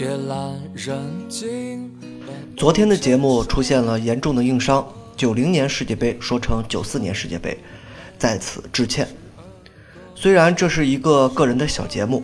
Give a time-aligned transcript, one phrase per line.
[0.00, 0.98] 夜阑人
[1.28, 1.90] 静
[2.56, 4.82] 昨天的节目出现了严重的硬伤，
[5.14, 7.58] 九零年世界杯说成九四年世界杯，
[8.16, 9.06] 在此致歉。
[10.14, 12.22] 虽然这是一个个人的小节目，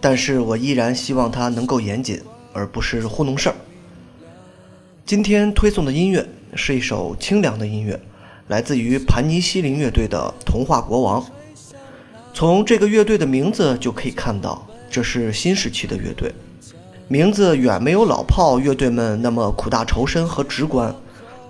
[0.00, 2.22] 但是我依然希望它能够严谨，
[2.54, 3.54] 而不是糊弄事儿。
[5.04, 8.00] 今天推送的音乐是一首清凉的音乐，
[8.48, 11.20] 来自于盘尼西林乐队的《童话国王》。
[12.32, 16.32] 从这个乐队的名字就可以看到，这是新时期的乐队。
[17.12, 20.94] 名字远没有老炮乐队们那么苦大仇深和直观，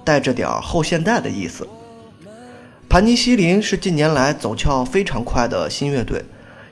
[0.02, 1.68] 带着点后现代的意思。
[2.88, 6.24] 盘尼西林是近年来走俏非常快的新乐队，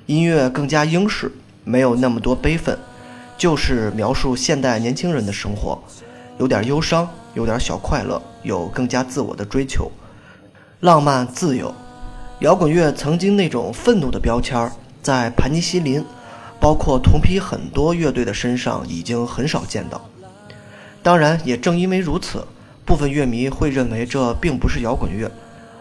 [0.07, 1.31] 音乐更加英式，
[1.65, 2.79] 没有那么多悲愤，
[3.37, 5.79] 就是描述现代年轻人的生活，
[6.39, 9.93] 有点忧伤，有点小快乐，有更加自我的追求，
[10.81, 11.75] 浪漫自由。
[12.39, 14.73] 摇滚乐曾经那种愤怒的标签，
[15.03, 16.03] 在盘尼西林。
[16.61, 20.09] 包括同批很多乐队的身上已经很少见到。
[21.03, 22.45] 当然，也正因为如此，
[22.85, 25.31] 部分乐迷会认为这并不是摇滚乐，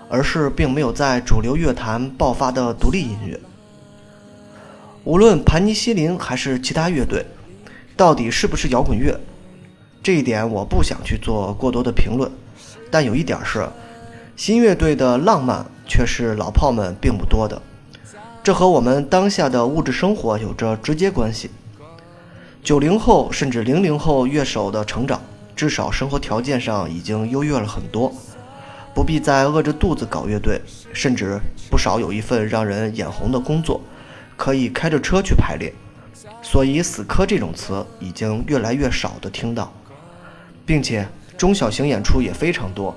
[0.10, 3.40] 而是并没有在主流乐坛爆发的独立音乐。
[5.04, 7.26] 无论盘尼西林还是其他乐队，
[7.96, 9.18] 到底是不是摇滚乐，
[10.04, 12.30] 这一点我不想去做过多的评论。
[12.92, 13.68] 但有一点是，
[14.36, 17.62] 新乐队的浪漫却是老炮们并不多的。
[18.48, 21.52] 这和我们当下的物质生活有着直接关系。
[22.64, 25.20] 九零后甚至零零后乐手的成长，
[25.54, 28.10] 至少生活条件上已经优越了很多，
[28.96, 30.62] 不必再饿着肚子搞乐队，
[30.94, 31.38] 甚至
[31.70, 33.82] 不少有一份让人眼红的工作，
[34.38, 35.74] 可以开着车去排练。
[36.42, 39.74] 所以“死磕”这种词已经越来越少的听到，
[40.66, 41.06] 并且
[41.38, 42.96] 中小型演出也非常多，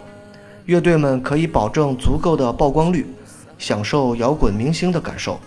[0.66, 3.04] 乐队们可以保证足够的曝光率。
[3.60, 5.38] 享受摇滚明星的感受，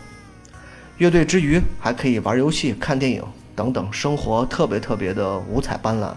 [0.99, 3.23] 乐队之余还可以玩游戏、看电影
[3.55, 6.13] 等等，生活特别特别的五彩斑斓。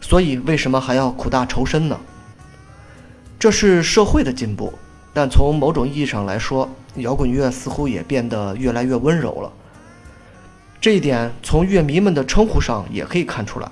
[0.00, 1.98] 所以，为什么还要苦大仇深呢？
[3.40, 4.72] 这是社会的进步，
[5.12, 9.52] 但从某种意义上来说，摇滚乐似乎也变得越来越温柔了。
[10.80, 13.68] 这一点从乐迷们的称呼上也可以看出来。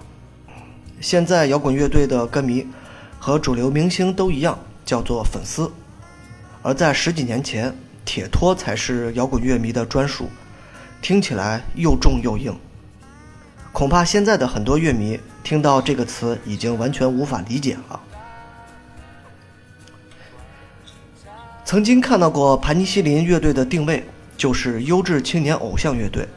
[1.00, 2.66] 现在摇滚乐队的歌迷
[3.18, 5.70] 和主流明星都一样，叫做粉丝。
[6.62, 7.74] 而在十几年前，
[8.04, 10.30] 铁托才是摇滚乐迷的专属，
[11.00, 12.56] 听起来又重又硬。
[13.72, 18.00] 恐怕现在的很多乐迷听到这个词已经完全无法理解了。
[21.64, 24.04] 曾经看到过盘尼西林乐队的定位，
[24.36, 26.28] 就是优质青年偶像乐队。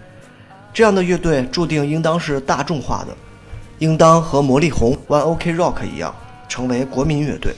[0.74, 3.16] 这样的乐队注定应当是大众化的，
[3.78, 6.16] 应当和魔力红、One OK Rock 一样，
[6.48, 7.54] 成为国民乐队。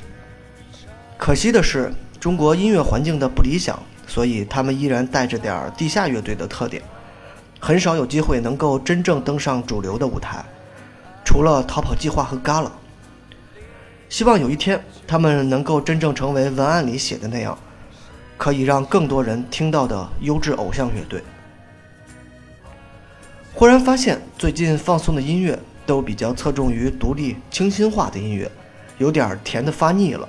[1.17, 1.93] 可惜的是。
[2.19, 6.81] 中国音乐环境的不理想，所以他们依然带着点儿地下乐队的特点，
[7.59, 10.43] 很少有机会能够真正登上主流的舞台，
[11.23, 12.71] 除了逃跑计划和 Gala。
[14.09, 17.57] 希望有一天他们能够真正成为文案里写的那样，
[18.37, 21.21] 可以让更多人听到的优质偶像乐队。
[23.53, 28.49] 忽然发现最近放送的音乐都比较侧重于独立清新化的音乐，
[28.97, 30.27] 有点甜的发腻了。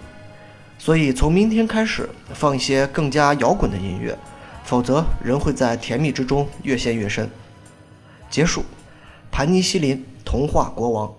[0.79, 4.17] 所以从明天开始放一些更加摇滚的音乐，
[4.65, 7.29] 否则人会在甜蜜之中越陷越深。
[8.31, 8.65] 结束，
[9.31, 11.13] 盘尼西林童话国王。